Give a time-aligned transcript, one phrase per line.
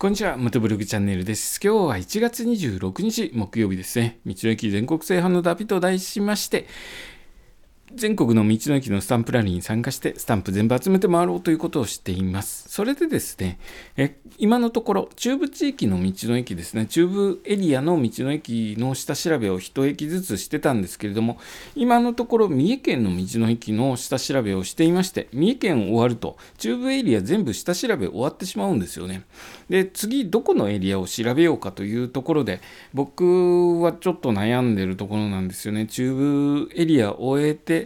[0.00, 1.58] こんにちは、ムトブログチャンネルです。
[1.60, 4.20] 今日は1月26日木曜日ですね。
[4.24, 6.68] 道の駅全国制覇の旅と題しまして、
[7.94, 12.68] 全国の道の駅のスタンプラリーに参加してスタンプ全部集めて回ろうということをしています。
[12.68, 13.58] それでですね、
[13.96, 21.38] え今のところ中部地域の道の駅ですね、中部エリアの道の駅の下調べを1駅ずつしてたんですけれども、
[21.74, 29.22] 今のところ三重県の道の駅の下調べをしていまして、三重県終わると中部エリア全部下調べ終わってしまうんですよね。
[29.70, 32.60] で、次どこのエリアを調べようかというところで、
[32.92, 35.86] 僕はちょっと悩んでるところなんですよね。
[35.86, 37.77] 中部エリア終えて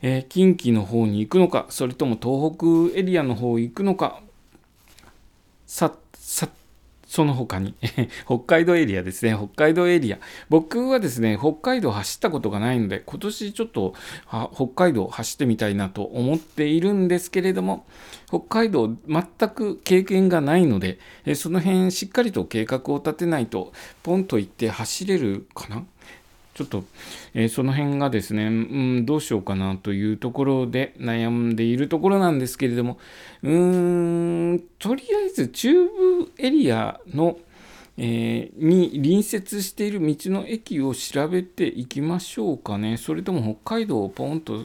[0.00, 2.56] えー、近畿の方に行くのか、それとも東
[2.92, 4.20] 北エリアの方行くのか、
[5.66, 6.48] さ、さ、
[7.08, 7.74] その他に
[8.26, 9.34] 北海道エリアですね。
[9.34, 10.18] 北海道エリア。
[10.50, 13.94] 僕はですね、北海道走ったことがないので、今年ちょっと
[14.54, 17.86] 北海道走ってみたいなと思っているんですけれども、
[18.28, 20.98] 北海道全く経験がないので、
[21.34, 25.84] その辺しっかりと計画を立てないと、ポンと行って走れるかな？
[26.58, 26.82] ちょっと、
[27.34, 32.98] えー、その辺がですね、うん、どうしようかなというところで悩んでいるところなんですけれども、
[33.44, 37.38] うーん、とりあえず中部エリアの、
[37.96, 42.96] えー、に隣接している道の駅を調べていきましょうかね。
[42.96, 44.64] それとも北海道をポンと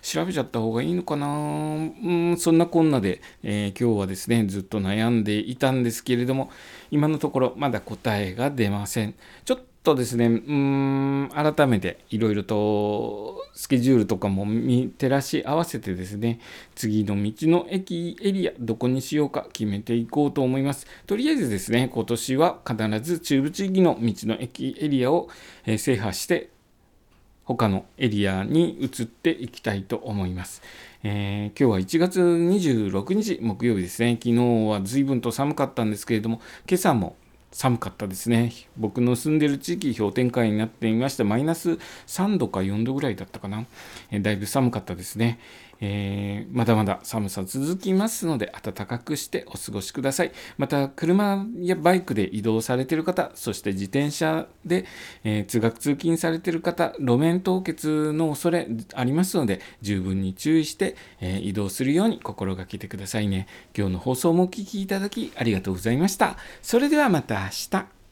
[0.00, 1.26] 調べちゃった方がいいのかな。
[1.26, 6.52] うん、そんなこんなで、えー、今日はですね、ずっと悩んでいたんですけれども、
[6.92, 9.16] 今のところまだ答えが出ません。
[9.44, 16.40] ちょっととですね、うん、改めていろいろとスケジュールとかも見照らし合わせてですね、
[16.74, 20.86] 次の道の駅エリア、どこにしようか決めていこうと思います。
[21.06, 25.28] とりあえずですね、今年は必ず中部地域の道の駅エリアを
[25.76, 26.48] 制覇して、
[27.44, 30.62] 他のエリアに移っていきたいと思います。
[31.02, 34.14] えー、今日は1月26日木曜日ですね。
[34.14, 37.16] 昨日は随分と寒かったんですけれども、今朝も
[37.54, 38.52] 寒かったですね。
[38.76, 43.64] 僕の住んでる地域、氷点下になっていまして、マイナス3度か4度ぐらいだったかな。
[44.10, 45.38] え、だいぶ寒かったですね。
[45.86, 50.32] えー、まだまだ寒さ続きますので、暖かくしてお過ごしください。
[50.56, 54.86] また、車やバイクで移動されている方、そして自転車で、
[55.24, 63.46] えー、通学通勤されている方、路面凍結の恐れありますので、十分に注意して、え移動するように心がけてくださいね。
[63.76, 66.38] 今日の放送もお聴きいただきありがとうございました。
[66.62, 68.03] それではまた明日。